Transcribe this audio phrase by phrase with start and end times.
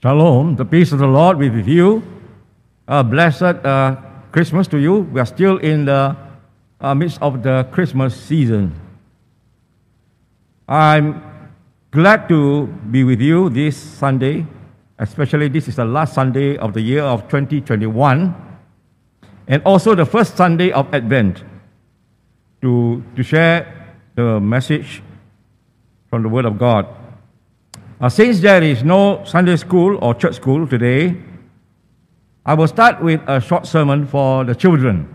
[0.00, 2.04] Shalom, the peace of the Lord be with you.
[2.86, 3.96] Uh, blessed uh,
[4.30, 5.00] Christmas to you.
[5.10, 6.14] We are still in the
[6.80, 8.78] uh, midst of the Christmas season.
[10.68, 11.20] I'm
[11.90, 14.46] glad to be with you this Sunday,
[15.00, 18.36] especially this is the last Sunday of the year of 2021,
[19.48, 21.42] and also the first Sunday of Advent
[22.62, 25.02] to, to share the message
[26.08, 26.86] from the Word of God.
[28.00, 31.16] Uh, since there is no Sunday school or church school today,
[32.46, 35.12] I will start with a short sermon for the children.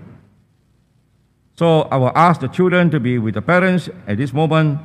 [1.56, 4.80] So I will ask the children to be with the parents at this moment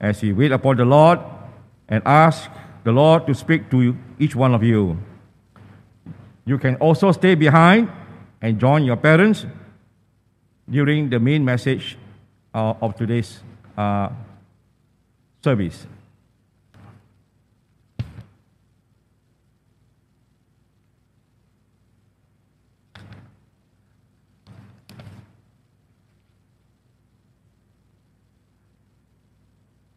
[0.00, 1.20] as we wait upon the Lord
[1.88, 2.50] and ask
[2.82, 4.98] the Lord to speak to each one of you.
[6.46, 7.88] You can also stay behind
[8.42, 9.46] and join your parents
[10.68, 11.96] during the main message
[12.52, 13.44] uh, of today's
[13.78, 14.08] uh,
[15.40, 15.86] service.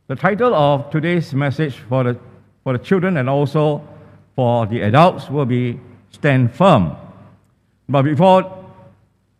[0.07, 2.17] The title of today's message for the,
[2.63, 3.85] for the children and also
[4.37, 6.95] for the adults will be Stand Firm.
[7.89, 8.71] But before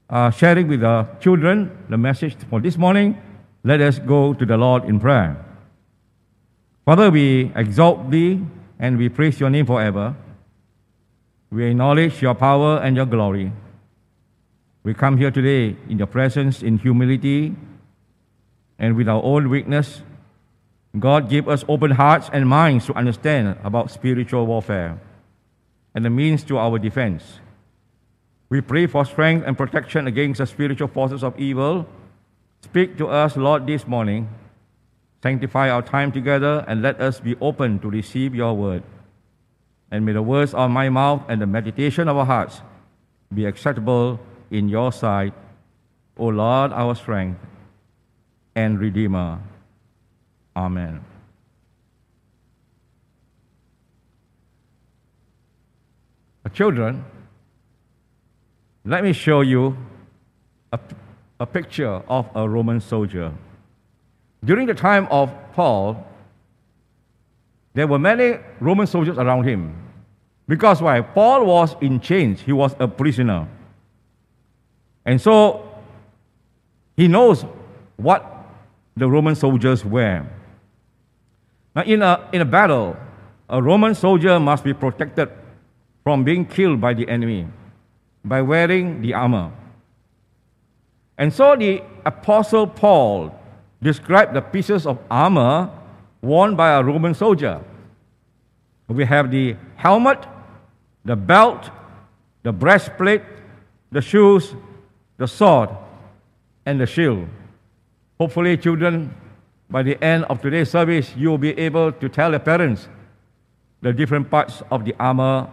[0.10, 3.16] uh, sharing with the children the message for this morning,
[3.64, 5.38] let us go to the Lord in prayer.
[6.84, 8.42] Father, we exalt thee
[8.78, 10.18] and we praise your name forever.
[11.50, 13.54] We acknowledge your power and your glory.
[14.84, 17.56] We come here today in your presence in humility
[18.78, 20.02] and with our own weakness
[21.00, 25.00] God give us open hearts and minds to understand about spiritual warfare
[25.94, 27.39] and the means to our defense.
[28.50, 31.86] We pray for strength and protection against the spiritual forces of evil.
[32.62, 34.30] Speak to us, Lord, this morning.
[35.22, 38.84] Sanctify our time together and let us be open to receive your word.
[39.92, 42.61] And may the words of my mouth and the meditation of our hearts
[43.34, 44.20] be acceptable
[44.52, 45.34] in your sight,
[46.17, 47.39] O Lord, our strength
[48.55, 49.39] and Redeemer.
[50.58, 51.06] Amen.
[56.52, 57.06] Children,
[58.84, 59.78] let me show you
[60.72, 60.80] a,
[61.40, 63.32] a picture of a Roman soldier.
[64.44, 66.04] During the time of Paul,
[67.76, 69.76] there were many Roman soldiers around him.
[70.48, 71.02] Because why?
[71.02, 73.48] Paul was in chains, he was a prisoner.
[75.06, 75.70] And so
[76.95, 77.45] he knows
[77.98, 78.26] what
[78.95, 80.28] the Roman soldiers wear.
[81.77, 82.98] Now, in a, in a battle,
[83.48, 85.30] a Roman soldier must be protected
[86.04, 87.48] from being killed by the enemy
[88.26, 89.52] by wearing the armor.
[91.20, 93.32] And so the Apostle Paul
[93.80, 95.70] described the pieces of armor
[96.23, 97.61] worn by a Roman soldier.
[98.88, 100.26] We have the helmet,
[101.05, 101.70] the belt,
[102.42, 103.21] the breastplate,
[103.92, 104.55] the shoes,
[105.17, 105.70] the sword,
[106.65, 107.27] and the shield.
[108.20, 109.14] Hopefully, children
[109.70, 112.88] by the end of today's service, you will be able to tell your parents
[113.82, 115.50] the different parts of the armor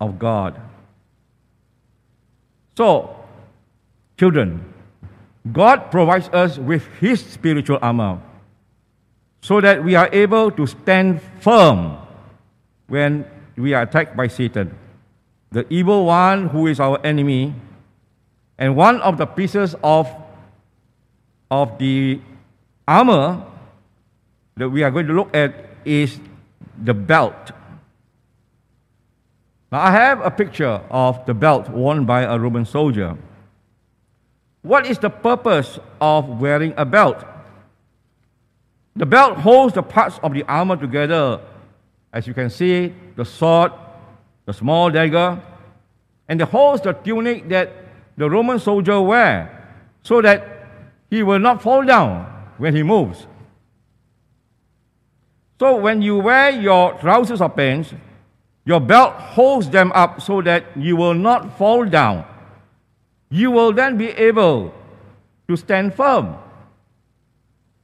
[0.00, 0.60] of God.
[2.76, 3.14] So,
[4.18, 4.72] children,
[5.52, 8.20] God provides us with His spiritual armor
[9.40, 11.98] so that we are able to stand firm
[12.88, 13.24] when
[13.56, 14.76] we are attacked by Satan,
[15.52, 17.54] the evil one who is our enemy.
[18.56, 20.08] And one of the pieces of,
[21.50, 22.20] of the
[22.86, 23.44] armor
[24.56, 26.18] that we are going to look at is
[26.82, 27.52] the belt.
[29.72, 33.16] Now, I have a picture of the belt worn by a Roman soldier.
[34.62, 37.24] What is the purpose of wearing a belt?
[38.96, 41.40] The belt holds the parts of the armor together.
[42.12, 43.72] As you can see, the sword,
[44.46, 45.42] the small dagger,
[46.28, 47.72] and it holds the tunic that
[48.16, 49.50] the Roman soldier wear
[50.02, 50.68] so that
[51.10, 53.26] he will not fall down when he moves.
[55.60, 57.94] So when you wear your trousers or pants,
[58.64, 62.24] your belt holds them up so that you will not fall down.
[63.30, 64.74] You will then be able
[65.48, 66.36] to stand firm.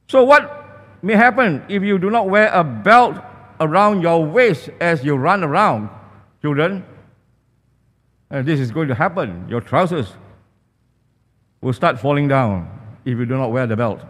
[0.07, 3.17] So, what may happen if you do not wear a belt
[3.59, 5.89] around your waist as you run around,
[6.41, 6.83] children?
[8.29, 9.45] And this is going to happen.
[9.49, 10.13] Your trousers
[11.61, 12.67] will start falling down
[13.05, 14.01] if you do not wear the belt.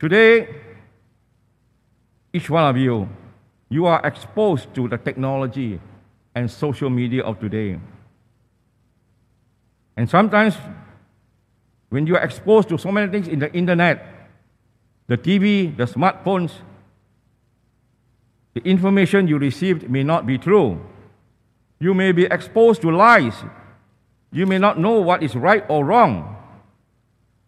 [0.00, 0.48] Today,
[2.32, 3.08] each one of you,
[3.68, 5.78] you are exposed to the technology
[6.34, 7.78] and social media of today.
[9.96, 10.56] And sometimes,
[11.90, 14.30] when you are exposed to so many things in the internet,
[15.06, 16.52] the TV, the smartphones,
[18.54, 20.80] The information you received may not be true.
[21.78, 23.34] You may be exposed to lies.
[24.32, 26.36] You may not know what is right or wrong.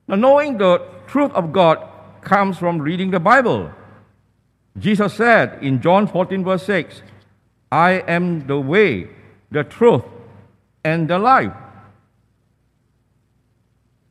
[0.07, 1.83] Now, knowing the truth of God
[2.23, 3.71] comes from reading the Bible.
[4.79, 7.03] Jesus said in John 14, verse 6,
[7.71, 9.09] I am the way,
[9.51, 10.05] the truth,
[10.85, 11.53] and the life.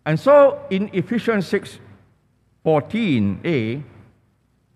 [0.05, 1.79] And so in Ephesians 6
[2.65, 3.83] 14a,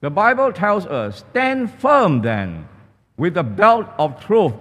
[0.02, 2.68] the Bible tells us, Stand firm then,
[3.18, 4.54] with the belt of truth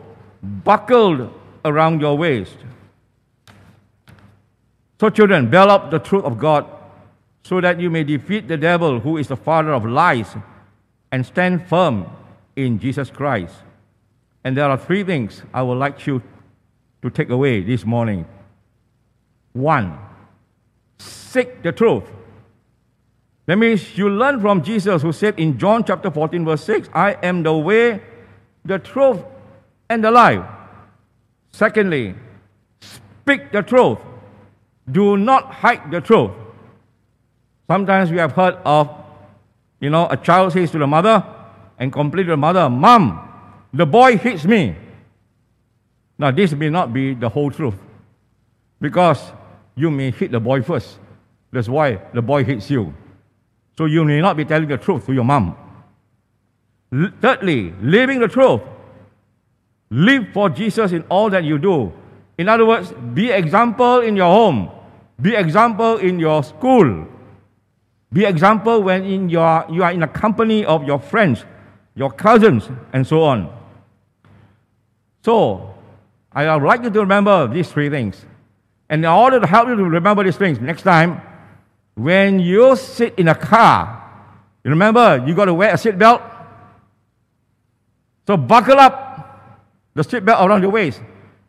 [0.43, 1.33] buckled
[1.65, 2.57] around your waist.
[5.01, 6.67] So, children, belt up the truth of God
[7.45, 10.35] so that you may defeat the devil, who is the father of lies,
[11.13, 12.07] and stand firm
[12.57, 13.55] in Jesus Christ.
[14.43, 16.23] And there are three things I would like you
[17.03, 18.27] to take away this morning.
[19.53, 19.99] One,
[20.99, 22.05] seek the truth.
[23.47, 27.13] That means you learn from Jesus, who said in John chapter 14, verse 6, I
[27.23, 28.01] am the way,
[28.65, 29.23] the truth,
[29.91, 30.45] and the life.
[31.53, 32.15] Secondly,
[32.81, 33.99] speak the truth.
[34.91, 36.31] Do not hide the truth.
[37.67, 38.91] Sometimes we have heard of,
[39.81, 41.25] you know, a child says to the mother
[41.79, 43.21] and complains to the mother, Mom,
[43.73, 44.77] the boy hits me.
[46.19, 47.75] Now, this may not be the whole truth
[48.81, 49.33] because
[49.75, 50.99] you may hit the boy first.
[51.51, 52.95] That's why the boy hits you.
[53.77, 55.57] So you may not be telling the truth to your mom.
[57.21, 58.61] Thirdly, living the truth.
[59.91, 61.93] Live for Jesus in all that you do.
[62.39, 64.71] In other words, be example in your home.
[65.21, 67.07] Be example in your school.
[68.15, 71.45] Be example when in your, you are in a company of your friends,
[71.97, 73.53] your cousins, and so on.
[75.25, 75.75] So,
[76.33, 78.25] I would like you to remember these three things.
[78.89, 81.21] And in order to help you to remember these things, next time,
[81.95, 84.01] when you sit in a car,
[84.63, 86.23] you remember you got to wear a seatbelt?
[88.29, 89.51] So buckle up
[89.95, 91.01] the seatbelt around your waist.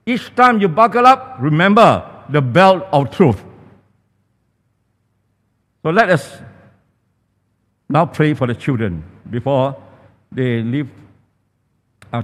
[0.03, 3.43] Each time you buckle up, remember the belt of truth.
[5.83, 6.41] So let us
[7.89, 9.75] now pray for the children before
[10.31, 10.89] they leave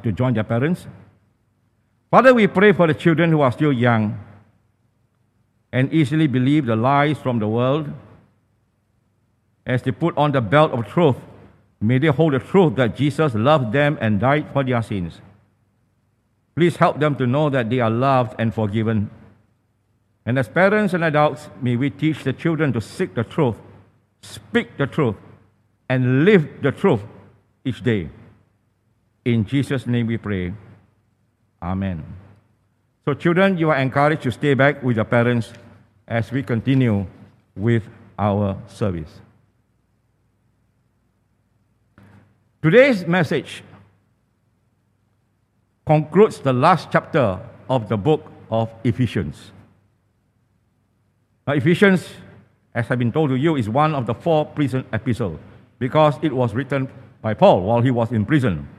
[0.04, 0.88] to join their parents.
[2.10, 4.18] Father, we pray for the children who are still young
[5.72, 7.92] and easily believe the lies from the world
[9.66, 11.16] as they put on the belt of truth,
[11.80, 15.22] may they hold the truth that Jesus loved them and died for their sins.
[16.56, 19.10] Please help them to know that they are loved and forgiven.
[20.26, 23.56] And as parents and adults, may we teach the children to seek the truth,
[24.22, 25.16] speak the truth,
[25.92, 27.02] and live the truth
[27.66, 28.10] each day.
[29.26, 30.54] In Jesus' name we pray.
[31.62, 32.02] Amen.
[33.04, 35.52] So, children, you are encouraged to stay back with your parents
[36.08, 37.06] as we continue
[37.58, 37.84] with
[38.18, 39.20] our service.
[42.62, 43.62] Today's message
[45.86, 47.38] concludes the last chapter
[47.70, 49.52] of the book of Ephesians.
[51.46, 52.08] Now, Ephesians,
[52.74, 55.40] as I've been told to you, is one of the four prison epistles
[55.82, 56.88] because it was written
[57.24, 58.70] by Paul while he was in prison.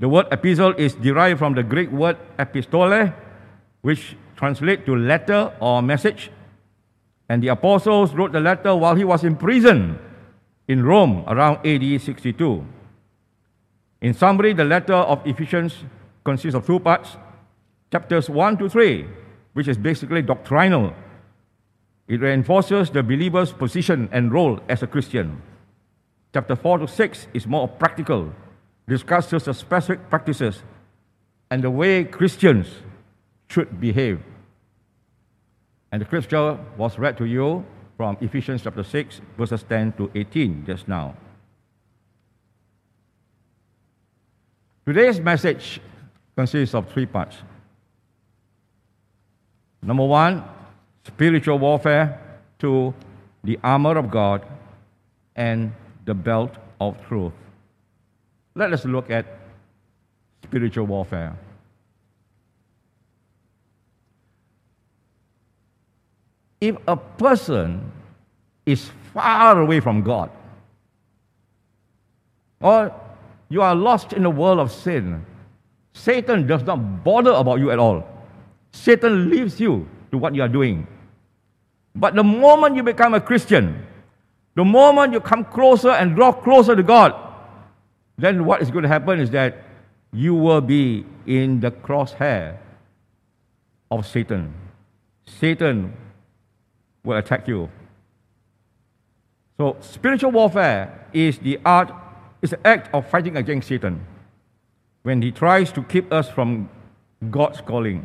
[0.00, 3.14] The word epistle is derived from the Greek word epistole,
[3.80, 6.30] which translates to letter or message.
[7.30, 9.98] And the apostles wrote the letter while he was in prison
[10.68, 12.66] in Rome around AD 62.
[14.02, 15.84] In summary, the letter of Ephesians
[16.22, 17.16] consists of two parts
[17.90, 19.06] chapters 1 to 3,
[19.54, 20.92] which is basically doctrinal.
[22.08, 25.40] It reinforces the believer's position and role as a Christian.
[26.36, 28.30] Chapter 4 to 6 is more practical,
[28.86, 30.62] discusses the specific practices
[31.50, 32.66] and the way Christians
[33.48, 34.20] should behave.
[35.90, 37.64] And the scripture was read to you
[37.96, 41.16] from Ephesians chapter 6, verses 10 to 18 just now.
[44.84, 45.80] Today's message
[46.36, 47.36] consists of three parts.
[49.80, 50.44] Number one,
[51.06, 52.20] spiritual warfare.
[52.58, 52.92] Two,
[53.42, 54.44] the armor of God.
[55.34, 55.72] And
[56.06, 57.32] the belt of truth.
[58.54, 59.26] Let us look at
[60.42, 61.36] spiritual warfare.
[66.60, 67.92] If a person
[68.64, 70.30] is far away from God,
[72.60, 72.92] or
[73.48, 75.24] you are lost in the world of sin.
[75.92, 78.04] Satan does not bother about you at all.
[78.72, 80.86] Satan leaves you to what you are doing.
[81.94, 83.86] But the moment you become a Christian,
[84.56, 87.14] the moment you come closer and draw closer to God,
[88.18, 89.62] then what is going to happen is that
[90.12, 92.56] you will be in the crosshair
[93.90, 94.52] of Satan.
[95.26, 95.92] Satan
[97.04, 97.70] will attack you.
[99.58, 101.92] So, spiritual warfare is the art
[102.42, 104.04] it's the act of fighting against Satan.
[105.06, 106.68] when he tries to keep us from
[107.30, 108.02] God's calling.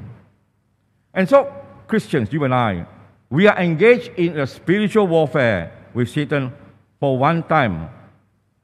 [1.15, 1.51] And so,
[1.87, 2.85] Christians, you and I,
[3.31, 6.53] we are engaged in a spiritual warfare with Satan
[6.99, 7.89] for one time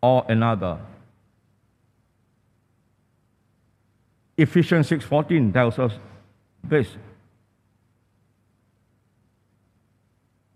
[0.01, 0.79] or another.
[4.37, 5.93] Ephesians 6:14 tells us
[6.63, 6.95] this.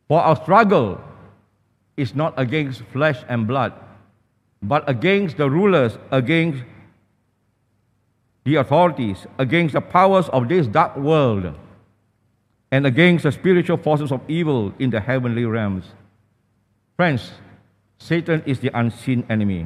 [0.08, 1.02] For our struggle
[1.98, 3.74] is not against flesh and blood,
[4.62, 6.64] but against the rulers, against
[8.44, 11.56] the authorities, against the powers of this dark world,
[12.72, 15.94] and against the spiritual forces of evil in the heavenly realms.
[17.02, 17.32] Friends,
[17.98, 19.66] Satan is the unseen enemy.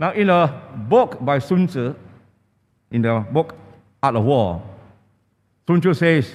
[0.00, 0.50] Now, in a
[0.90, 1.94] book by Sun Tzu,
[2.90, 3.54] in the book
[4.02, 4.60] Art of War,
[5.68, 6.32] Sun Tzu says,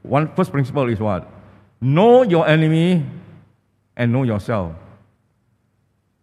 [0.00, 1.28] one first principle is what?
[1.78, 3.04] Know your enemy
[3.94, 4.72] and know yourself.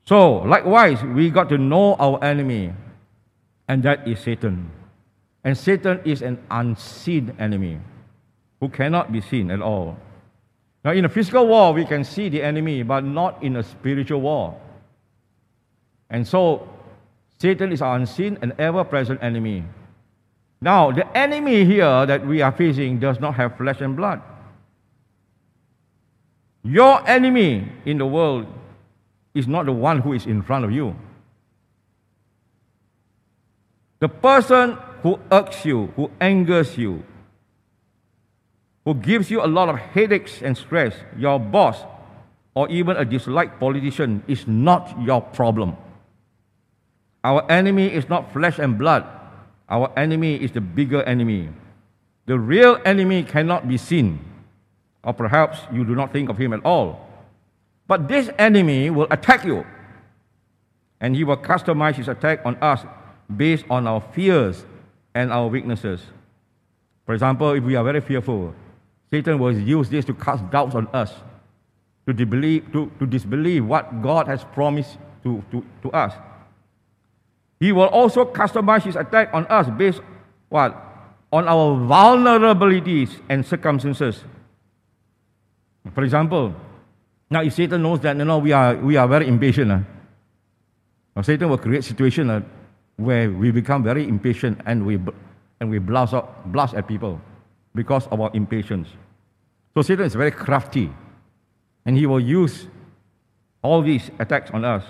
[0.07, 2.73] So, likewise, we got to know our enemy,
[3.67, 4.71] and that is Satan.
[5.43, 7.77] And Satan is an unseen enemy
[8.59, 9.99] who cannot be seen at all.
[10.83, 14.21] Now, in a physical war, we can see the enemy, but not in a spiritual
[14.21, 14.59] war.
[16.09, 16.67] And so,
[17.39, 19.63] Satan is our unseen and ever present enemy.
[20.59, 24.21] Now, the enemy here that we are facing does not have flesh and blood.
[26.63, 28.45] Your enemy in the world
[29.33, 30.95] is not the one who is in front of you.
[33.99, 37.03] The person who irks you, who angers you,
[38.85, 41.83] who gives you a lot of headaches and stress, your boss,
[42.53, 45.77] or even a disliked politician, is not your problem.
[47.23, 49.05] Our enemy is not flesh and blood.
[49.69, 51.49] Our enemy is the bigger enemy.
[52.25, 54.19] The real enemy cannot be seen,
[55.03, 57.07] or perhaps you do not think of him at all.
[57.87, 59.65] But this enemy will attack you,
[60.99, 62.85] and he will customize his attack on us
[63.35, 64.65] based on our fears
[65.15, 66.01] and our weaknesses.
[67.05, 68.53] For example, if we are very fearful,
[69.13, 71.13] Satan will use this to cast doubts on us,
[72.07, 76.13] to, disbelieve, to, to disbelieve what God has promised to, to, to us.
[77.59, 80.01] He will also customize his attack on us based
[80.49, 80.73] what?
[81.31, 84.23] On our vulnerabilities and circumstances.
[85.93, 86.55] For example,
[87.29, 89.85] now if Satan knows that you know, we, are, we are very impatient,
[91.15, 92.41] uh, Satan will create situation uh,
[92.95, 94.97] where we become very impatient and we,
[95.59, 97.21] and we blast, out, blast at people
[97.75, 98.87] because of our impatience.
[99.73, 100.91] So Satan is very crafty
[101.85, 102.67] and he will use
[103.61, 104.83] all these attacks on us.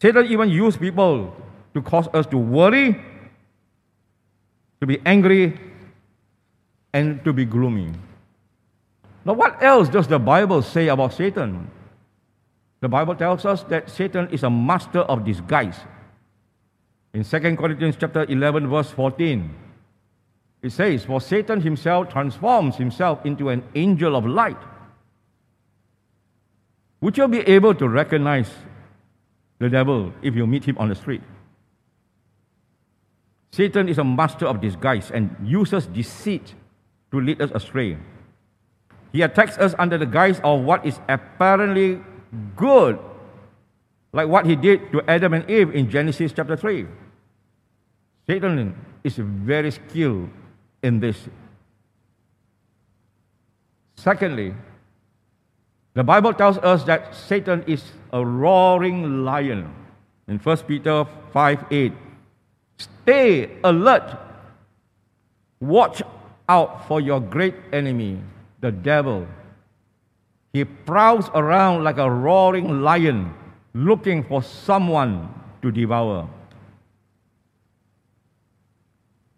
[0.00, 1.34] Satan even use people
[1.74, 3.00] to cause us to worry,
[4.80, 5.58] to be angry,
[6.92, 7.92] and to be gloomy.
[9.24, 11.70] Now, what else does the Bible say about Satan?
[12.80, 15.76] The Bible tells us that Satan is a master of disguise.
[17.12, 19.54] In 2 Corinthians chapter 11 verse 14,
[20.62, 24.58] it says, For Satan himself transforms himself into an angel of light.
[27.00, 28.50] Would you be able to recognize
[29.60, 31.22] the devil if you meet him on the street?
[33.52, 36.54] Satan is a master of disguise and uses deceit
[37.12, 37.96] to lead us astray.
[39.12, 42.00] He attacks us under the guise of what is apparently
[42.56, 42.98] good,
[44.12, 46.86] like what he did to Adam and Eve in Genesis chapter 3.
[48.26, 50.28] Satan is very skilled
[50.82, 51.16] in this.
[53.96, 54.54] Secondly,
[55.94, 57.82] the Bible tells us that Satan is
[58.12, 59.74] a roaring lion.
[60.28, 61.92] In 1 Peter 5 8,
[62.78, 64.16] stay alert,
[65.60, 66.02] watch
[66.48, 68.20] out for your great enemy,
[68.60, 69.26] the devil.
[70.52, 73.34] He prowls around like a roaring lion,
[73.74, 75.28] looking for someone
[75.62, 76.28] to devour.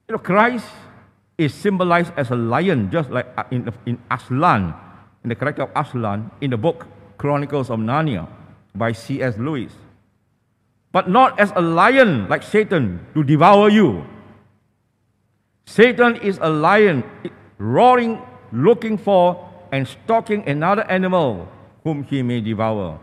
[0.08, 0.66] You know, Christ
[1.40, 4.74] is symbolized as a lion, just like uh, in, in Aslan,
[5.24, 8.28] in the character of Aslan in the book Chronicles of Narnia
[8.74, 9.38] by C.S.
[9.38, 9.72] Lewis.
[10.92, 14.04] But not as a lion like Satan to devour you.
[15.64, 17.04] Satan is a lion
[17.56, 18.20] roaring,
[18.52, 19.40] looking for
[19.72, 21.48] and stalking another animal
[21.84, 23.00] whom he may devour.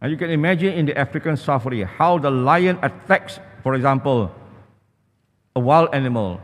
[0.00, 4.32] And you can imagine in the African safari how the lion attacks, for example,
[5.54, 6.40] a wild animal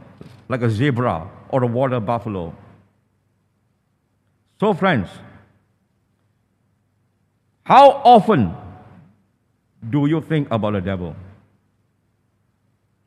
[0.49, 2.55] like a zebra or a water buffalo.
[4.61, 5.09] So, friends,
[7.65, 8.55] how often
[9.89, 11.15] do you think about the devil?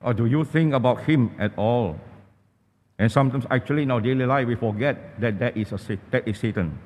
[0.01, 1.99] Or do you think about him at all?
[2.97, 6.37] And sometimes, actually, in our daily life, we forget that that is, a, that is
[6.37, 6.77] Satan.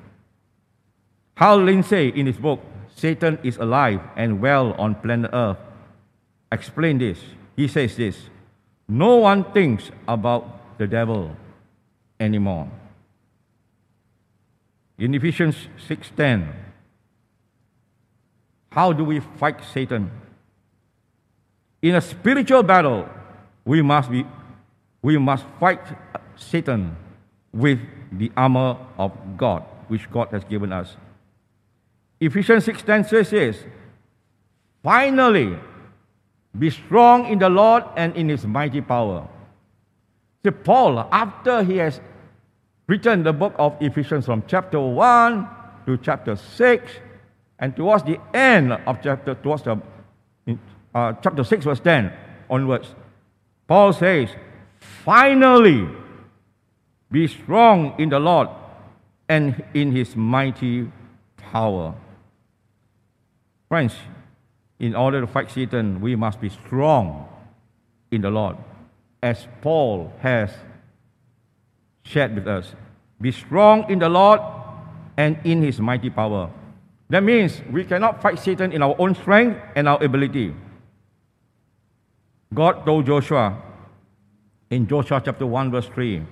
[1.36, 2.60] Hal Lindsey, in his book,
[2.94, 5.58] Satan is Alive and Well on Planet Earth,
[6.50, 7.18] explains this.
[7.54, 8.16] He says this
[8.88, 11.34] No one thinks about the devil
[12.20, 12.68] anymore.
[14.98, 16.54] In Ephesians 6:10,
[18.70, 20.10] how do we fight Satan?
[21.82, 23.08] In a spiritual battle,
[23.64, 24.24] we must be
[25.02, 25.80] we must fight
[26.36, 26.96] Satan
[27.52, 27.78] with
[28.12, 30.96] the armor of God, which God has given us.
[32.20, 33.64] Ephesians 6:10 says
[34.82, 35.58] finally
[36.58, 39.28] be strong in the Lord and in his mighty power.
[40.44, 42.00] See, Paul, after he has
[42.86, 45.48] written the book of Ephesians from chapter 1
[45.86, 46.92] to chapter 6,
[47.58, 49.80] and towards the end of chapter, towards the,
[50.94, 52.12] uh, chapter 6, verse 10
[52.48, 52.94] onwards,
[53.66, 54.30] Paul says,
[55.04, 55.88] Finally,
[57.10, 58.48] be strong in the Lord
[59.28, 60.90] and in his mighty
[61.36, 61.94] power.
[63.68, 63.94] Friends,
[64.78, 67.28] in order to fight Satan, we must be strong
[68.10, 68.56] in the Lord,
[69.22, 70.50] as Paul has
[72.02, 72.74] shared with us.
[73.20, 74.40] Be strong in the Lord
[75.16, 76.50] and in his mighty power.
[77.08, 80.54] That means we cannot fight Satan in our own strength and our ability.
[82.52, 83.62] God told Joshua
[84.70, 86.22] in Joshua chapter 1, verse 3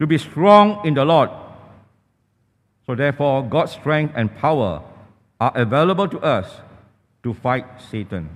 [0.00, 1.30] to be strong in the Lord.
[2.86, 4.82] So, therefore, God's strength and power
[5.40, 6.50] are available to us
[7.24, 8.28] to fight Satan.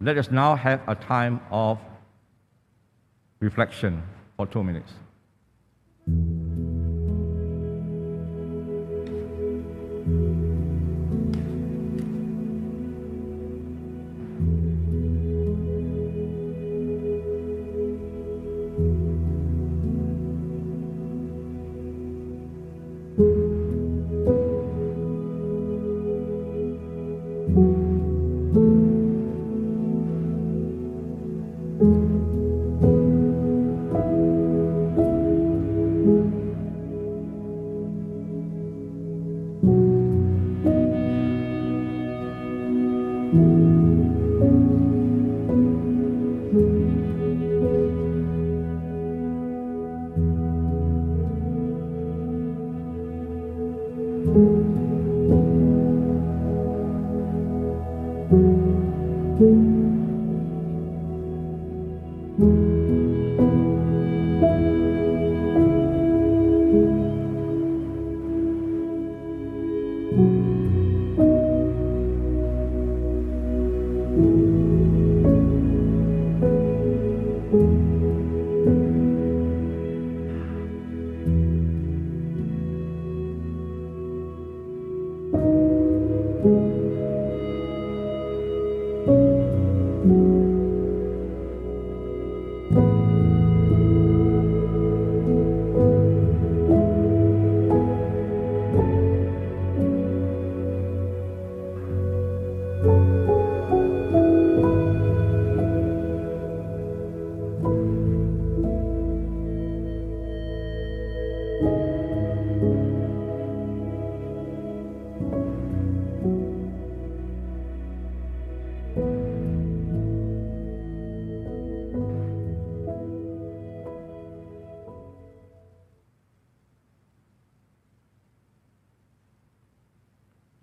[0.00, 1.78] Let us now have a time of
[3.40, 4.02] reflection
[4.36, 4.92] for two minutes.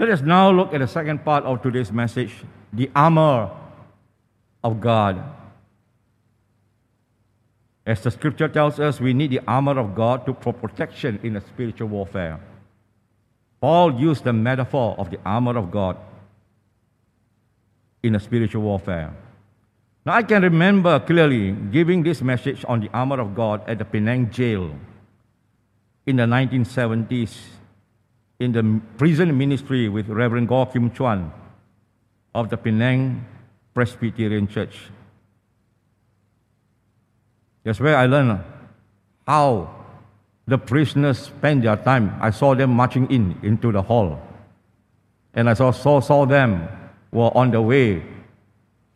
[0.10, 2.34] Let us now look at the second part of today's message
[2.74, 3.52] the armor
[4.63, 5.22] of God.
[7.86, 11.36] As the scripture tells us, we need the armor of God to for protection in
[11.36, 12.39] a spiritual warfare.
[13.62, 15.95] Paul used the metaphor of the armor of God
[18.02, 19.13] in a spiritual warfare.
[20.08, 23.86] Now, I can remember clearly giving this message on the armor of God at the
[23.86, 24.74] Penang jail
[26.08, 27.59] in the 1970s
[28.39, 31.32] in the prison ministry with Reverend Goh Kim Chuan
[32.34, 33.25] of the Penang
[33.73, 34.89] Presbyterian Church.
[37.63, 38.39] That's where I learned uh,
[39.28, 39.75] how
[40.47, 42.15] the prisoners spend their time.
[42.21, 44.19] I saw them marching in into the hall.
[45.34, 46.67] And I saw, saw, saw them
[47.12, 48.04] were on the way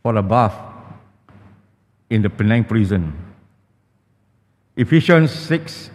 [0.02, 0.56] for a bath
[2.10, 3.14] in the Penang prison.
[4.76, 5.90] Ephesians 6,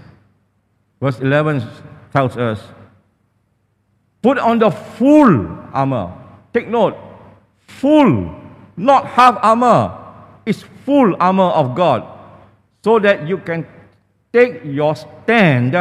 [1.00, 1.66] verse 11
[2.12, 2.60] tells us
[4.22, 6.12] Put on the full armor.
[6.52, 6.96] Take note,
[7.66, 8.34] full,
[8.76, 9.96] not half armor.
[10.44, 12.06] It's full armor of God
[12.82, 13.66] so that you can
[14.32, 15.76] take your stand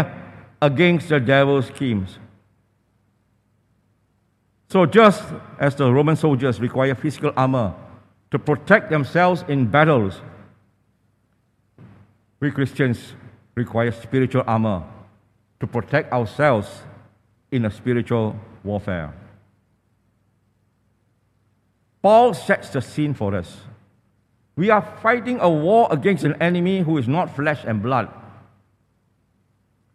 [0.61, 2.19] against the devil's schemes.
[4.69, 5.23] So, just
[5.59, 7.73] as the Roman soldiers require physical armor
[8.31, 10.21] to protect themselves in battles.
[12.39, 13.13] We Christians
[13.55, 14.83] require spiritual armor
[15.59, 16.67] to protect ourselves
[17.51, 19.13] in a spiritual warfare.
[22.01, 23.57] Paul sets the scene for us.
[24.55, 28.09] We are fighting a war against an enemy who is not flesh and blood,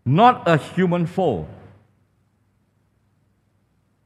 [0.05, 1.49] not a human foe.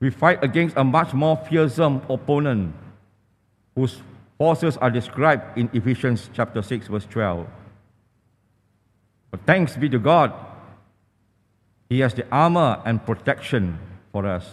[0.00, 2.74] We fight against a much more fearsome opponent
[3.74, 4.00] whose
[4.38, 7.46] forces are described in Ephesians chapter 6 verse 12.
[9.30, 10.32] But thanks be to God,
[11.88, 13.78] he has the armor and protection
[14.12, 14.48] for us.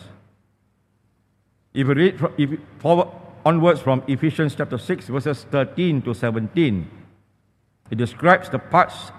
[1.73, 3.07] If we read if we forward,
[3.45, 6.89] onwards from Ephesians chapter 6, verses 13 to 17,
[7.89, 9.11] it describes the parts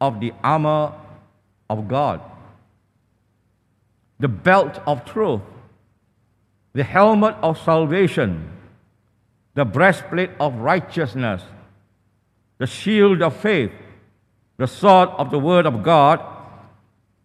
[0.00, 0.92] of the armor
[1.70, 2.20] of God.
[4.20, 5.40] The belt of truth,
[6.74, 8.50] the helmet of salvation,
[9.54, 11.42] the breastplate of righteousness,
[12.58, 13.72] the shield of faith,
[14.58, 16.20] the sword of the word of God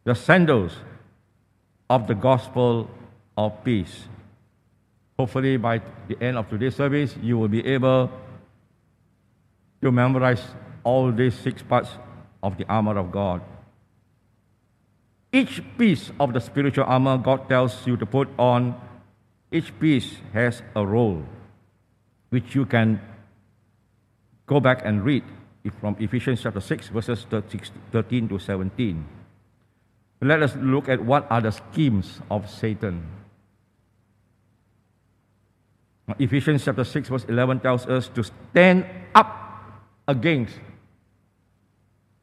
[0.07, 0.71] the sandals
[1.89, 2.89] of the gospel
[3.37, 4.07] of peace.
[5.19, 8.09] Hopefully, by the end of today's service, you will be able
[9.81, 10.41] to memorize
[10.85, 11.89] all these six parts
[12.41, 13.41] of the armor of God.
[15.33, 18.79] Each piece of the spiritual armor God tells you to put on,
[19.51, 21.21] each piece has a role
[22.29, 23.01] which you can
[24.45, 25.25] go back and read
[25.81, 27.25] from Ephesians chapter 6, verses
[27.91, 29.16] 13 to 17.
[30.21, 33.05] Let us look at what are the schemes of Satan.
[36.19, 39.27] Ephesians chapter 6, verse 11 tells us to stand up
[40.07, 40.55] against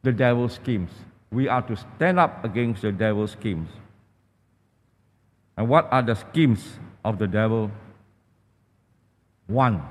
[0.03, 0.91] the devil's schemes.
[1.31, 3.69] We are to stand up against the devil's schemes.
[5.57, 7.71] And what are the schemes of the devil?
[9.47, 9.83] One,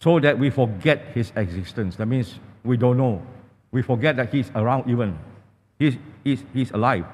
[0.00, 1.96] so that we forget his existence.
[1.96, 3.22] That means we don't know
[3.72, 5.18] we forget that He's around even.
[5.78, 7.04] He's, he's, he's alive.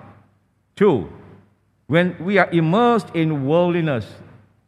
[0.77, 1.11] Two,
[1.87, 4.07] when we are immersed in worldliness,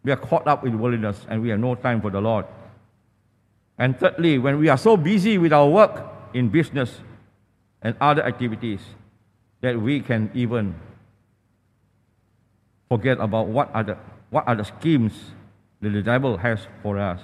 [0.03, 2.47] we are caught up in worldliness and we have no time for the Lord.
[3.77, 7.01] And thirdly, when we are so busy with our work in business
[7.83, 8.81] and other activities
[9.61, 10.75] that we can even
[12.89, 13.99] forget about what are the,
[14.31, 15.13] what are the schemes
[15.81, 17.21] that the devil has for us.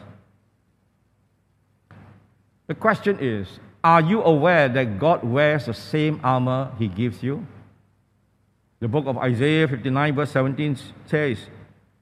[2.66, 7.46] The question is are you aware that God wears the same armor He gives you?
[8.80, 11.38] The book of Isaiah 59, verse 17 says,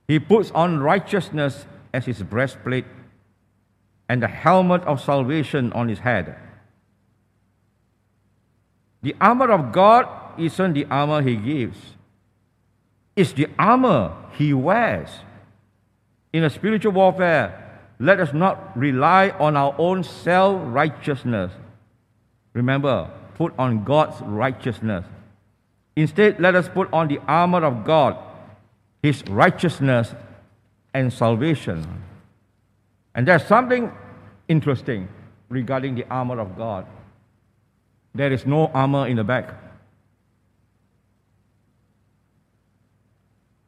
[0.08, 2.86] He puts on righteousness as His breastplate
[4.08, 6.36] and the helmet of salvation on His head.
[9.02, 10.08] The armor of God
[10.38, 11.78] isn't the armor He gives,
[13.14, 15.10] it's the armor He wears.
[16.32, 17.60] In a spiritual warfare,
[18.00, 21.52] let us not rely on our own self righteousness
[22.54, 25.04] Remember, put on God's righteousness.
[25.96, 28.16] Instead, let us put on the armor of God,
[29.02, 30.14] His righteousness
[30.94, 31.86] and salvation.
[33.14, 33.92] And there's something
[34.48, 35.08] interesting
[35.48, 36.86] regarding the armor of God.
[38.14, 39.54] There is no armor in the back.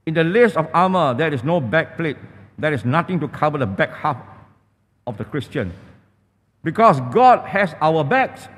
[0.07, 2.17] In the list of armor, there is no back plate.
[2.59, 4.17] There is nothing to cover the back half
[5.07, 5.73] of the Christian.
[6.63, 8.49] Because God has our backs.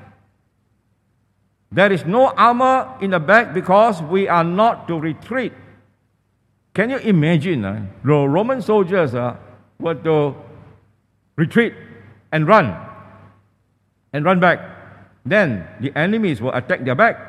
[1.71, 5.53] There is no armor in the back because we are not to retreat.
[6.73, 9.37] Can you imagine uh, the Roman soldiers uh,
[9.79, 10.35] were to
[11.37, 11.75] retreat
[12.33, 12.75] and run
[14.13, 14.61] and run back?
[15.27, 17.21] Then the enemies will attack their back.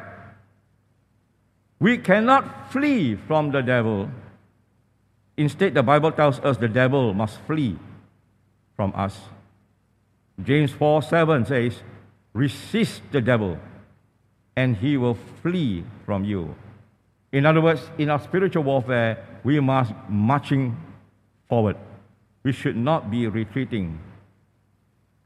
[1.79, 4.09] We cannot flee from the devil.
[5.35, 7.77] Instead, the Bible tells us the devil must flee
[8.75, 9.17] from us.
[10.43, 11.83] James 4 7 says,
[12.33, 13.57] Resist the devil
[14.59, 16.53] and he will flee from you.
[17.31, 20.75] In other words, in our spiritual warfare, we must marching
[21.47, 21.77] forward.
[22.43, 23.97] We should not be retreating.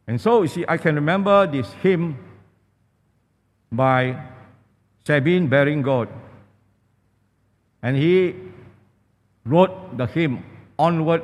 [0.05, 2.19] And so, you see, I can remember this hymn
[3.71, 4.21] by
[5.03, 6.09] Sabine Baring Gould.
[7.81, 8.35] And he
[9.45, 10.45] wrote the hymn,
[10.77, 11.23] Onward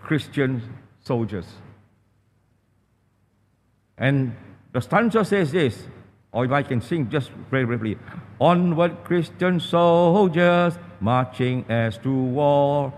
[0.00, 0.62] Christian
[1.00, 1.46] Soldiers.
[3.96, 4.36] And
[4.72, 5.88] the stanza says this
[6.32, 7.98] or if I can sing just very briefly.
[8.40, 12.92] Onward, Christian soldiers, marching as to war,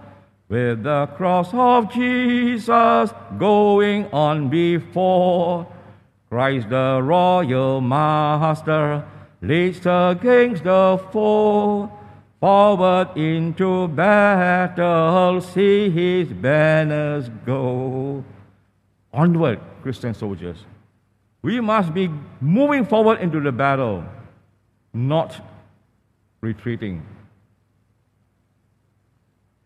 [0.49, 5.67] with the cross of Jesus going on before.
[6.29, 9.05] Christ the royal master
[9.41, 11.91] leads against the foe.
[12.41, 18.25] Forward into battle, see his banners go.
[19.13, 20.65] Onward, Christian soldiers.
[21.43, 24.05] We must be moving forward into the battle,
[24.93, 25.41] not
[26.41, 27.07] retreating.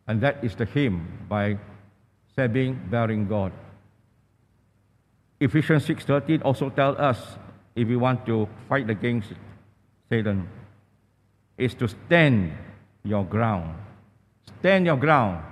[0.07, 1.59] And that is the hymn by
[2.35, 3.53] Sabine Baring Gould.
[5.41, 7.19] Ephesians 6.13 also tells us
[7.75, 9.33] if we want to fight against
[10.09, 10.49] Satan,
[11.59, 12.53] is to stand
[13.03, 13.75] your ground.
[14.61, 15.45] Stand your ground.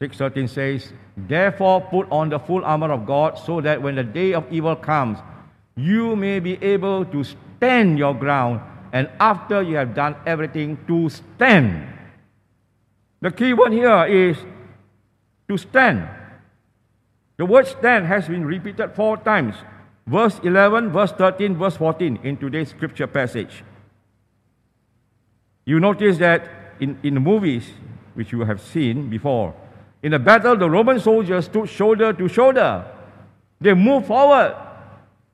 [0.00, 4.32] 6.13 says, Therefore put on the full armor of God so that when the day
[4.32, 5.18] of evil comes,
[5.76, 8.60] you may be able to stand your ground
[8.92, 11.86] and after you have done everything to stand.
[13.20, 14.36] The key word here is
[15.48, 16.08] to stand.
[17.36, 19.56] The word stand has been repeated four times
[20.08, 23.62] verse 11, verse 13, verse 14 in today's scripture passage.
[25.66, 26.48] You notice that
[26.80, 27.68] in, in the movies,
[28.14, 29.54] which you have seen before,
[30.02, 32.84] in the battle, the Roman soldiers stood shoulder to shoulder.
[33.60, 34.54] They move forward,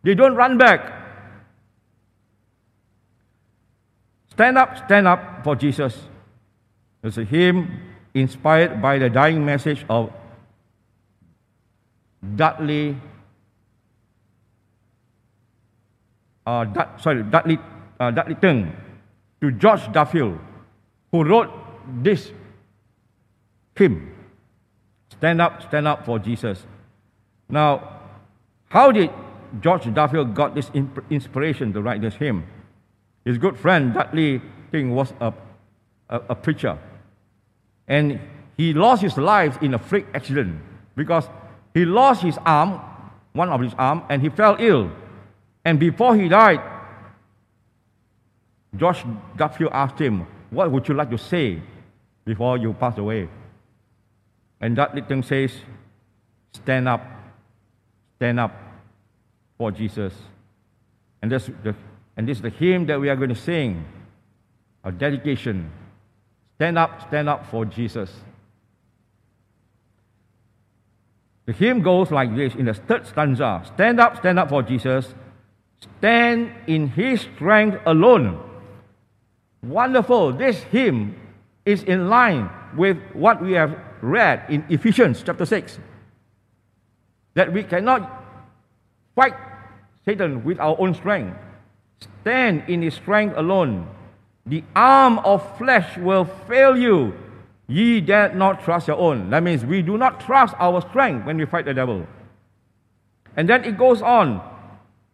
[0.02, 0.92] they don't run back.
[4.30, 5.96] Stand up, stand up for Jesus.
[7.02, 7.80] It's a hymn
[8.14, 10.10] inspired by the dying message of
[12.34, 12.96] Dudley,
[16.46, 17.58] uh, Dud, sorry, Dudley,
[18.00, 18.72] uh, Dudley Tyng
[19.42, 20.38] to George Duffield,
[21.12, 21.50] who wrote
[22.02, 22.32] this
[23.76, 24.13] hymn
[25.24, 26.66] Stand up, stand up for Jesus.
[27.48, 27.98] Now,
[28.68, 29.08] how did
[29.62, 30.70] George Duffield got this
[31.08, 32.44] inspiration to write this hymn?
[33.24, 35.32] His good friend Dudley Tyng was a,
[36.10, 36.78] a, a preacher.
[37.88, 38.20] And
[38.58, 40.60] he lost his life in a freak accident
[40.94, 41.26] because
[41.72, 42.78] he lost his arm,
[43.32, 44.90] one of his arm, and he fell ill.
[45.64, 46.60] And before he died,
[48.76, 49.02] George
[49.38, 51.62] Duffield asked him, What would you like to say
[52.26, 53.30] before you pass away?
[54.64, 55.52] And Dudley Tyng says,
[56.54, 57.02] Stand up,
[58.16, 58.56] stand up
[59.58, 60.14] for Jesus.
[61.20, 61.74] And, this, the,
[62.16, 63.84] and this is the hymn that we are going to sing,
[64.82, 65.70] our dedication.
[66.56, 68.10] Stand up, stand up for Jesus.
[71.44, 75.14] The hymn goes like this in the third stanza Stand up, stand up for Jesus.
[75.98, 78.40] Stand in his strength alone.
[79.62, 80.32] Wonderful.
[80.32, 81.20] This hymn
[81.66, 82.48] is in line
[82.78, 85.78] with what we have read in Ephesians chapter 6.
[87.34, 88.22] That we cannot
[89.16, 89.34] fight
[90.04, 91.36] Satan with our own strength.
[92.20, 93.88] Stand in his strength alone.
[94.46, 97.14] The arm of flesh will fail you.
[97.66, 99.30] Ye dare not trust your own.
[99.30, 102.06] That means we do not trust our strength when we fight the devil.
[103.36, 104.42] And then it goes on.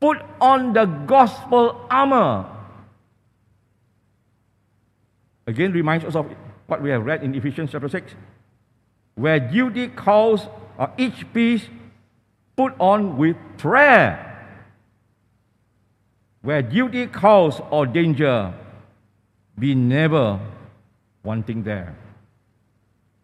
[0.00, 2.46] Put on the gospel armor.
[5.46, 6.26] Again, reminds us of
[6.66, 8.14] what we have read in Ephesians chapter 6,
[9.20, 11.68] where duty calls or each piece
[12.56, 14.26] put on with prayer.
[16.40, 18.54] Where duty calls or danger,
[19.58, 20.40] be never
[21.22, 21.94] wanting there.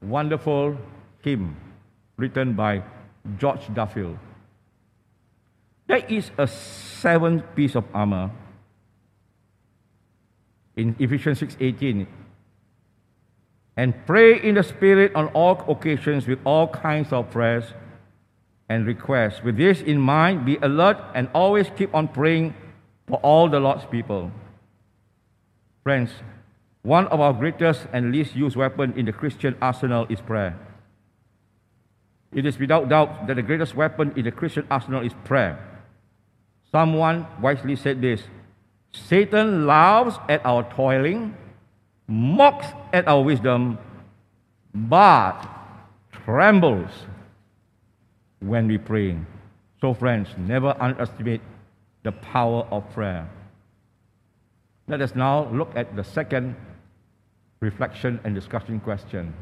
[0.03, 0.77] Wonderful
[1.23, 1.57] hymn
[2.19, 2.83] written by
[3.39, 4.19] George Duffield.
[5.87, 8.31] There is a seventh piece of armor
[10.77, 12.07] in Ephesians 6:18
[13.77, 17.65] and pray in the spirit on all occasions with all kinds of prayers
[18.69, 19.43] and requests.
[19.43, 22.55] With this in mind be alert and always keep on praying
[23.07, 24.33] for all the Lord's people.
[25.83, 26.11] Friends
[26.87, 30.57] one of our greatest and least used weapon in the Christian arsenal is prayer.
[32.33, 35.59] It is without doubt that the greatest weapon in the Christian arsenal is prayer.
[36.71, 38.23] Someone wisely said this
[38.93, 41.35] Satan laughs at our toiling,
[42.07, 43.79] mocks at our wisdom,
[44.75, 45.43] but
[46.13, 46.91] trembles
[48.41, 49.17] when we pray.
[49.81, 51.41] So, friends, never underestimate
[52.03, 53.29] the power of prayer.
[54.89, 56.55] Let us now look at the second
[57.61, 59.35] reflection and discussion question.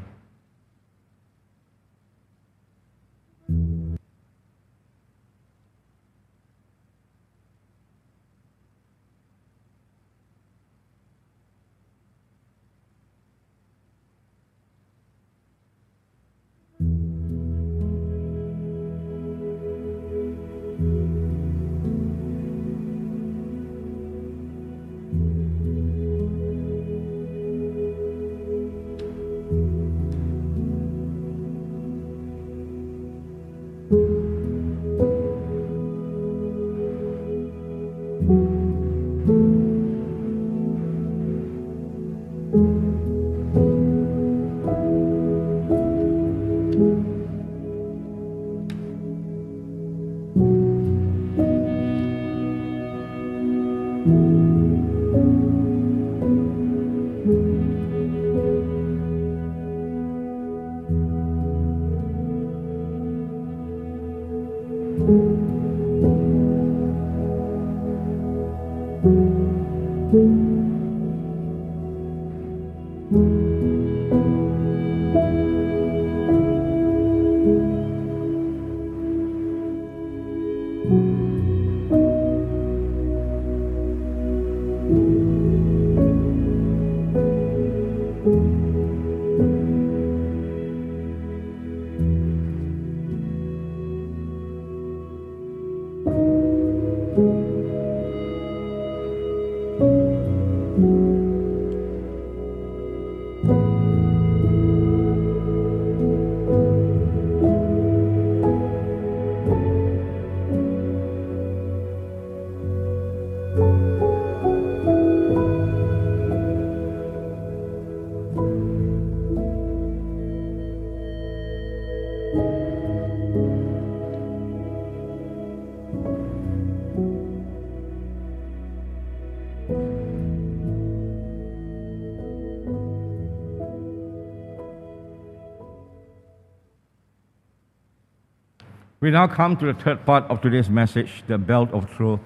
[139.05, 142.19] We now come to the third part of today's message, the belt of truth.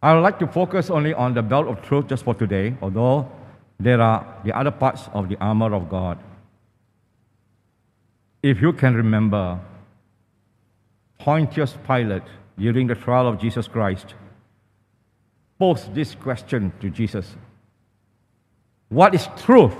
[0.00, 3.28] I would like to focus only on the belt of truth just for today, although
[3.80, 6.20] there are the other parts of the armor of God.
[8.44, 9.58] If you can remember,
[11.18, 14.14] Pontius Pilate, during the trial of Jesus Christ,
[15.58, 17.34] posed this question to Jesus
[18.88, 19.74] What is truth?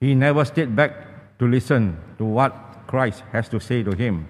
[0.00, 1.11] He never stayed back
[1.42, 2.54] to listen to what
[2.86, 4.28] Christ has to say to him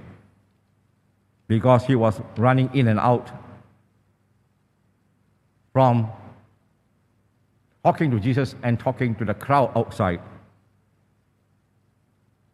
[1.46, 3.28] because he was running in and out
[5.74, 6.08] from
[7.84, 10.22] talking to Jesus and talking to the crowd outside.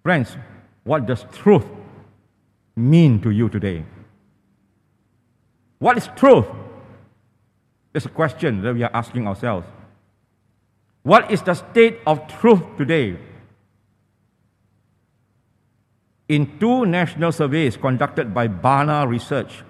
[0.03, 0.37] Friends,
[0.83, 1.67] what does truth
[2.75, 3.85] mean to you today?
[5.79, 6.47] What is truth?
[7.95, 9.69] It's a question that we are asking ourselves.
[11.05, 13.19] What is the state of truth today?
[16.29, 19.65] In two national surveys conducted by Barna Research,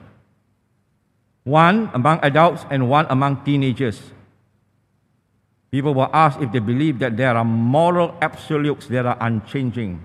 [1.44, 4.02] one among adults and one among teenagers.
[5.70, 10.04] People were asked if they believe that there are moral absolutes that are unchanging,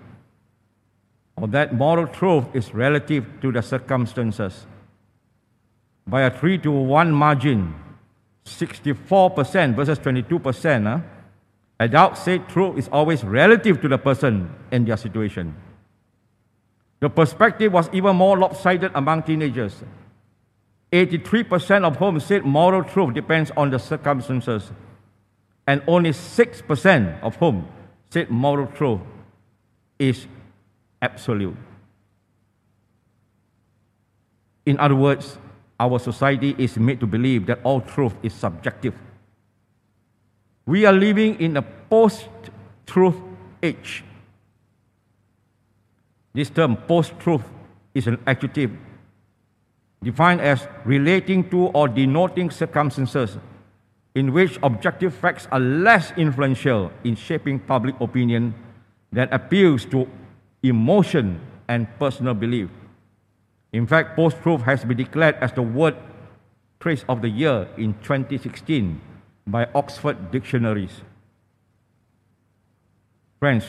[1.38, 4.68] or that moral truth is relative to the circumstances.
[6.06, 7.74] By a 3 to 1 margin,
[8.46, 11.00] 64% versus 22%, huh?
[11.00, 11.02] Ah,
[11.80, 15.56] adults say truth is always relative to the person and their situation.
[17.04, 19.76] The perspective was even more lopsided among teenagers.
[20.89, 24.72] 83% of whom said moral truth depends on the circumstances,
[25.68, 27.68] and only 6% of whom
[28.10, 29.02] said moral truth
[30.00, 30.28] is
[31.02, 31.58] absolute.
[34.66, 35.38] In other words,
[35.78, 38.94] our society is made to believe that all truth is subjective.
[40.66, 42.30] We are living in a post
[42.86, 43.18] truth
[43.62, 44.06] age
[46.34, 47.43] this term, post truth,
[47.93, 48.72] is an adjective
[50.04, 53.38] defined as relating to or denoting circumstances
[54.15, 58.54] in which objective facts are less influential in shaping public opinion
[59.12, 60.08] than appeals to
[60.62, 62.69] emotion and personal belief.
[63.72, 65.96] In fact, post truth has been declared as the word
[66.80, 69.02] phrase of the year in 2016
[69.48, 71.02] by Oxford Dictionaries.
[73.39, 73.65] Friends,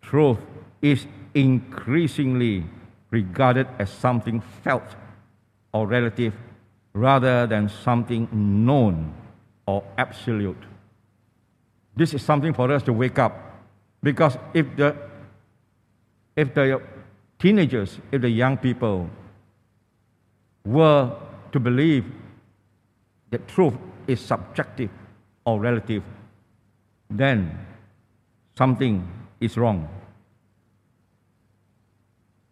[0.00, 0.38] truth
[0.82, 2.64] is increasingly
[3.10, 4.96] regarded as something felt
[5.72, 6.32] or relative
[6.94, 9.12] rather than something known
[9.66, 10.62] or absolute.
[11.94, 13.36] This is something for us to wake up
[14.02, 14.96] because if the
[16.36, 16.80] if the
[17.38, 19.08] teenagers, if the young people
[20.64, 21.12] were
[21.52, 22.04] to believe
[23.30, 23.74] that truth
[24.06, 24.90] is subjective
[25.44, 26.02] or relative,
[27.10, 27.58] then
[28.56, 29.06] something
[29.40, 29.88] is wrong.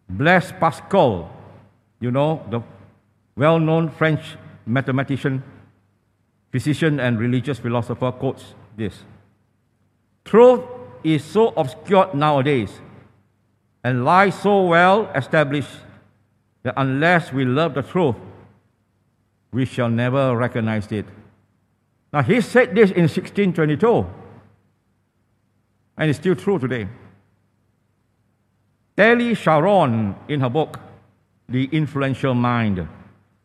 [0.07, 1.31] Blaise Pascal,
[1.99, 2.61] you know, the
[3.35, 5.43] well known French mathematician,
[6.51, 9.03] physician, and religious philosopher, quotes this
[10.23, 10.61] Truth
[11.03, 12.71] is so obscured nowadays
[13.83, 15.69] and lies so well established
[16.63, 18.15] that unless we love the truth,
[19.51, 21.05] we shall never recognize it.
[22.11, 24.05] Now, he said this in 1622,
[25.97, 26.87] and it's still true today.
[28.97, 30.79] Tali Sharot, in her book,
[31.49, 32.87] The Influential Mind,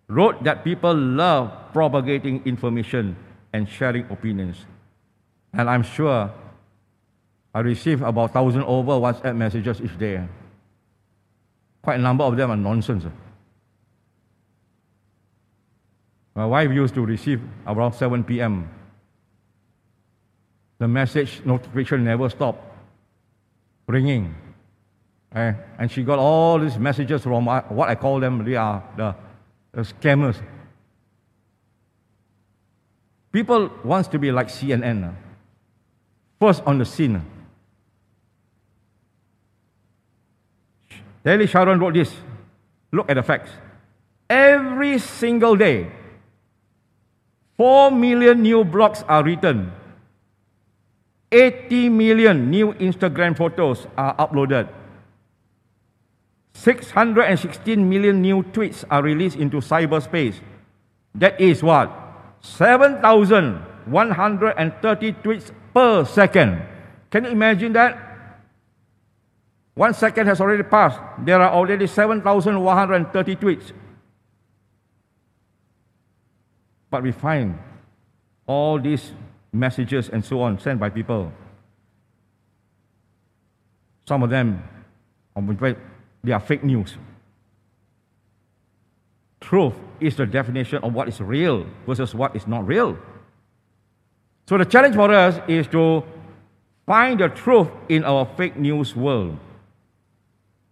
[0.09, 3.17] wrote that people love propagating information
[3.53, 4.65] and sharing opinions.
[5.53, 6.33] And I'm sure
[7.53, 10.25] I receive about 1,000 over WhatsApp messages each day.
[11.83, 13.05] Quite a number of them are nonsense.
[16.35, 18.71] My wife used to receive around 7 p.m.
[20.79, 22.63] The message notification never stopped
[23.89, 24.35] ringing.
[25.33, 29.14] Eh, and she got all these messages from what I call them, they are the,
[29.72, 30.37] the scammers.
[33.31, 35.14] People wants to be like CNN.
[36.41, 37.24] First on the scene.
[41.24, 42.12] Tali Sharot wrote this.
[42.91, 43.51] Look at the facts.
[44.28, 45.93] Every single day,
[47.57, 49.70] 4 million new blogs are written.
[51.31, 54.68] 80 million new Instagram photos are uploaded.
[56.55, 60.35] 616 million new tweets are released into cyberspace.
[61.15, 61.91] That is what?
[62.41, 66.63] 7,130 tweets per second.
[67.11, 68.07] Can you imagine that?
[69.75, 71.01] One second has already passed.
[71.25, 73.73] There are already 7,130 tweets.
[76.91, 77.59] But we find
[78.47, 79.13] all these
[79.53, 81.33] messages and so on sent by people.
[84.07, 84.63] Some of them,
[86.23, 86.97] they are fake news.
[89.41, 92.99] Truth is the definition of what is real versus what is not real.
[94.47, 96.05] So the challenge for us is to
[96.87, 99.39] find the truth in our fake news world.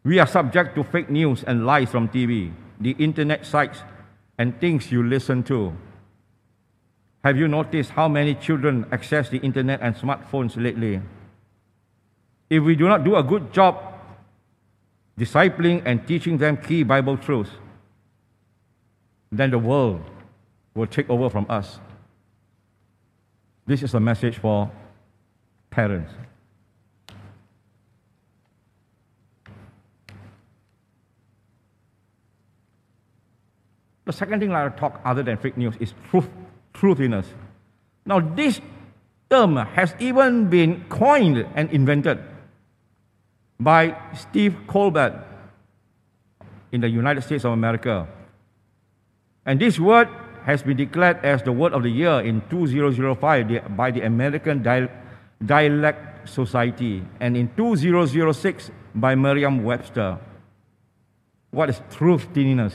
[0.05, 3.83] We are subject to fake news and lies from TV, the internet sites,
[4.39, 5.73] and things you listen to.
[7.25, 11.01] Have you noticed how many children access the internet and smartphones lately?
[12.49, 13.88] If we do not do a good job
[15.19, 17.51] discipling and teaching them key Bible truths,
[19.33, 20.01] then the world
[20.75, 21.81] will take over from us.
[23.67, 24.71] This is a message for
[25.71, 26.13] parents.
[34.07, 36.31] The second thing I will talk other than fake news is truth,
[36.73, 37.27] truthiness.
[38.07, 38.59] Now, this
[39.29, 42.19] term has even been coined and invented
[43.61, 45.25] by Steve Colbert
[46.71, 48.07] in the United States of America.
[49.45, 50.09] And this word
[50.45, 54.63] has been declared as the word of the year in 2005 by the American
[55.45, 60.19] Dialect Society and in 2006 by Merriam Webster.
[61.51, 62.75] What is truthiness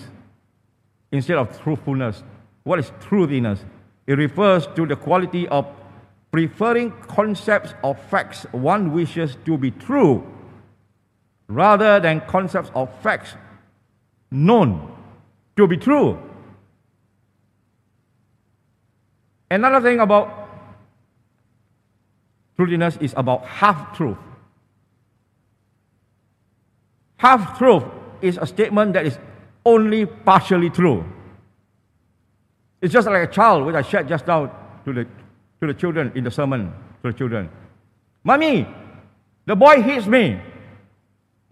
[1.11, 2.23] instead of truthfulness?
[2.63, 3.59] What is truthiness?
[4.07, 5.67] It refers to the quality of
[6.31, 10.27] preferring concepts or facts one wishes to be true
[11.47, 13.35] rather than concepts or facts
[14.31, 14.91] known
[15.55, 16.17] to be true.
[19.49, 20.49] Another thing about
[22.57, 24.17] truthiness is about half truth.
[27.17, 27.83] Half truth
[28.21, 29.17] is a statement that is
[29.65, 31.05] only partially true.
[32.81, 34.47] It's just like a child, which I shared just now
[34.83, 35.05] to the,
[35.61, 37.49] to the children in the sermon, to the children.
[38.23, 38.67] Mommy,
[39.45, 40.39] the boy hits me.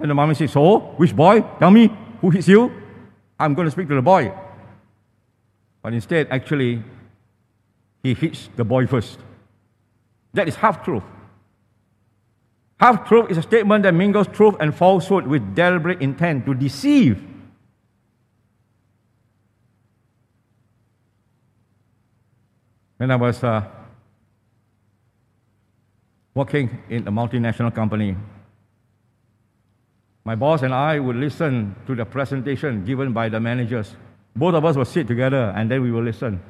[0.02, 1.42] And the mommy says, So, which boy?
[1.60, 1.90] Tell me,
[2.20, 2.72] who hits you?
[3.40, 4.34] I'm going to speak to the boy.
[5.82, 6.84] But instead, actually,
[8.04, 9.20] he hits the boy first.
[10.34, 11.04] That is half truth.
[12.80, 17.24] Half truth is a statement that mingles truth and falsehood with deliberate intent to deceive.
[22.98, 23.68] When I was uh,
[26.34, 28.16] working in a multinational company,
[30.24, 33.96] my boss and I would listen to the presentation given by the managers.
[34.36, 36.42] Both of us would sit together and then we will listen.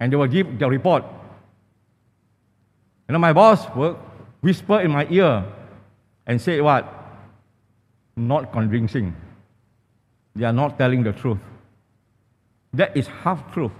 [0.00, 1.04] And they will give the report.
[3.08, 3.98] You know, my boss will
[4.40, 5.44] whisper in my ear
[6.26, 6.92] and say what?
[8.16, 9.14] Not convincing.
[10.34, 11.38] They are not telling the truth.
[12.72, 13.72] That is half truth.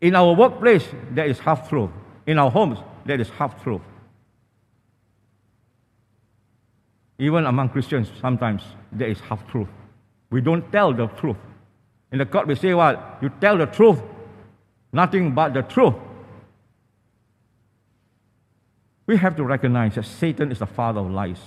[0.00, 1.90] In our workplace, that is half truth.
[2.26, 3.80] In our homes, that is half truth.
[7.18, 8.62] Even among Christians, sometimes
[8.92, 9.68] there is half truth.
[10.30, 11.36] We don't tell the truth.
[12.12, 13.18] In the court, we say what?
[13.20, 14.00] You tell the truth,
[14.92, 15.94] nothing but the truth.
[19.06, 21.40] We have to recognize that Satan is the father of lies.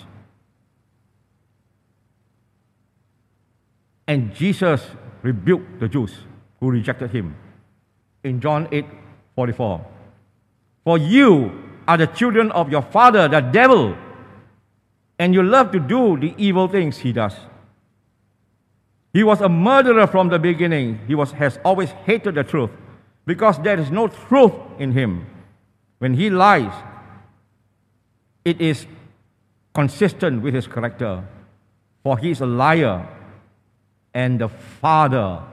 [4.08, 4.84] And Jesus
[5.22, 6.12] rebuked the Jews
[6.60, 7.36] who rejected him
[8.24, 8.86] in John 8
[9.36, 9.86] 44.
[10.84, 11.52] For you
[11.88, 13.96] are the children of your father, the devil
[15.22, 17.36] and you love to do the evil things he does.
[19.14, 21.00] He was a murderer from the beginning.
[21.06, 22.72] He was, has always hated the truth
[23.28, 25.28] because there is no truth in him.
[26.00, 26.74] When he lies,
[28.44, 28.88] It is
[29.76, 31.24] consistent with his character,
[32.02, 33.08] for he is a liar
[34.16, 35.44] and the father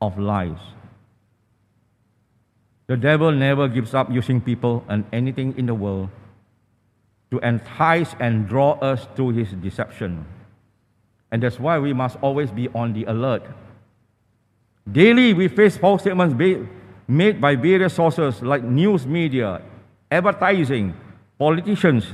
[0.00, 0.64] of lies.
[2.86, 6.08] The devil never gives up using people and anything in the world
[7.30, 10.24] to entice and draw us to his deception.
[11.30, 13.42] And that's why we must always be on the alert.
[14.90, 16.34] Daily, we face false statements
[17.08, 19.62] made by various sources like news media,
[20.10, 20.94] advertising,
[21.38, 22.06] politicians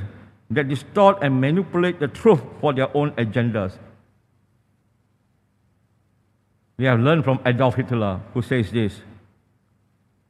[0.50, 3.78] that distort and manipulate the truth for their own agendas.
[6.78, 9.00] We have learned from Adolf Hitler, who says this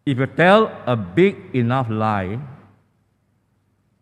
[0.04, 2.40] If you tell a big enough lie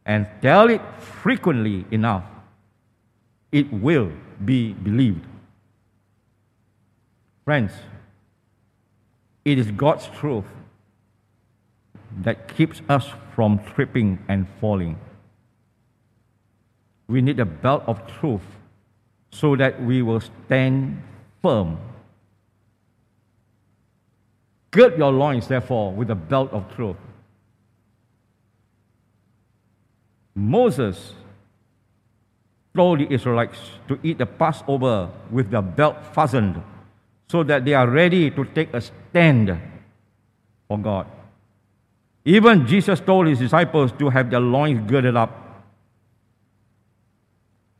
[0.08, 2.24] and tell it frequently enough,
[3.52, 4.10] it will
[4.42, 5.24] be believed.
[7.44, 7.72] Friends,
[9.44, 10.46] it is God's truth
[12.22, 14.98] that keeps us from tripping and falling.
[17.06, 18.42] We need a belt of truth
[19.30, 21.02] so that we will stand
[21.42, 21.78] firm.
[24.70, 26.96] Gird your loins, therefore, with a belt of truth.
[30.38, 31.14] Moses
[32.74, 33.58] told the Israelites
[33.88, 36.62] to eat the Passover with their belt fastened
[37.28, 39.58] so that they are ready to take a stand
[40.68, 41.06] for God.
[42.24, 45.64] Even Jesus told his disciples to have their loins girded up,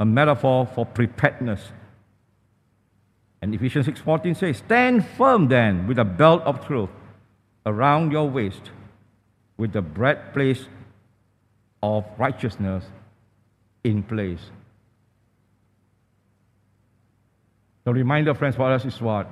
[0.00, 1.70] a metaphor for preparedness.
[3.40, 6.90] And Ephesians 6:14 says, "Stand firm then with a belt of truth
[7.64, 8.72] around your waist,
[9.56, 10.68] with the breastplate
[11.82, 12.84] of righteousness
[13.84, 14.50] in place."
[17.84, 19.26] The reminder, friends, for us is what?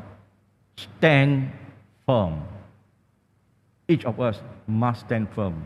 [0.76, 1.52] Stand
[2.06, 2.42] firm.
[3.86, 5.64] Each of us must stand firm.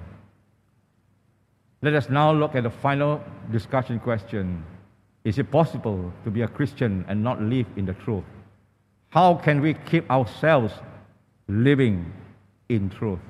[1.83, 4.64] Let us now look at the final discussion question
[5.22, 8.24] Is it possible to be a Christian and not live in the truth?
[9.11, 10.72] How can we keep ourselves
[11.47, 12.11] living
[12.70, 13.20] in truth?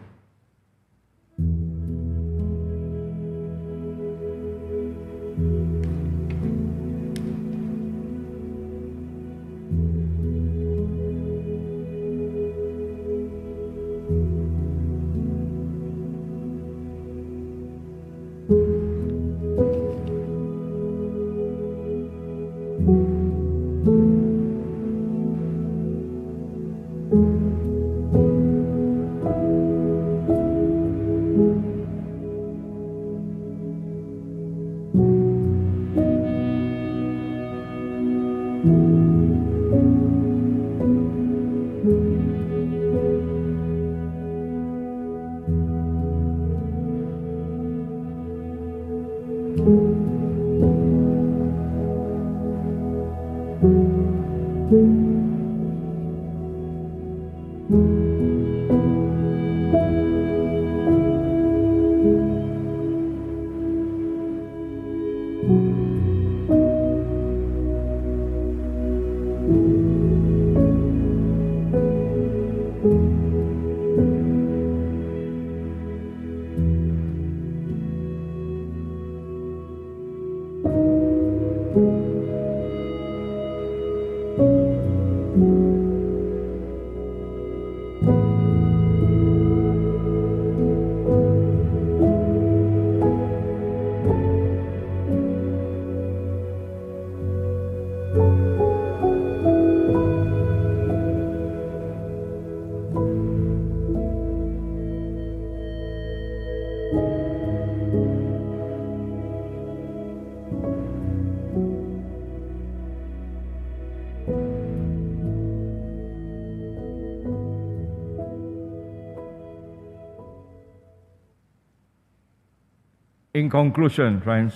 [123.41, 124.53] In conclusion, friends,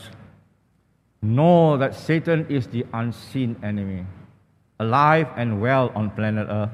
[1.22, 4.04] know that Satan is the unseen enemy,
[4.78, 6.68] alive and well on planet Earth.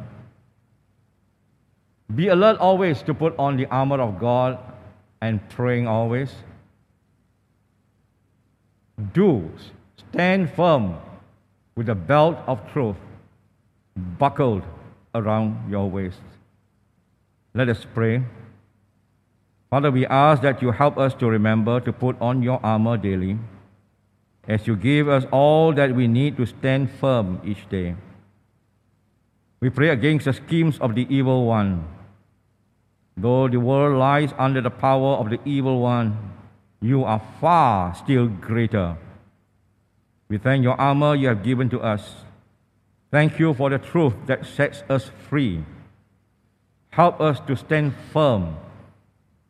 [2.13, 4.59] Be alert always to put on the armor of God
[5.21, 6.35] and praying always.
[9.13, 9.49] Do
[10.11, 10.97] stand firm
[11.77, 12.97] with the belt of truth
[14.19, 14.65] buckled
[15.15, 16.27] around your waist.
[17.55, 18.25] Let us pray.
[19.71, 23.39] Father, we ask that you help us to remember to put on your armor daily
[24.49, 27.95] as you give us all that we need to stand firm each day.
[29.61, 31.87] We pray against the schemes of the evil one.
[33.17, 36.19] Though the world lies under the power of the evil one,
[36.81, 38.97] you are far still greater.
[40.29, 42.25] We thank your armor you have given to us.
[43.13, 45.65] Thank you for the truth that sets us free.
[46.91, 48.57] Help us to stand firm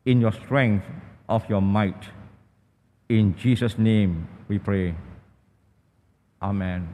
[0.05, 0.85] in your strength
[1.29, 2.09] of your might.
[3.09, 4.95] In Jesus' name we pray.
[6.41, 6.87] Amen.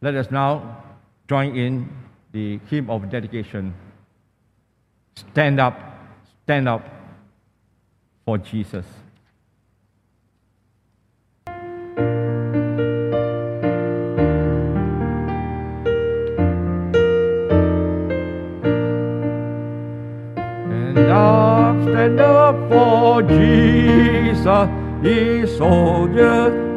[0.00, 0.84] Let us now
[1.28, 1.88] join in
[2.32, 3.74] the hymn of dedication.
[5.16, 5.76] Stand up,
[6.44, 6.82] stand up
[8.24, 8.86] for Jesus.
[25.02, 26.67] ye soldiers